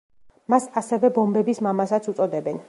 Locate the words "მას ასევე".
0.53-1.11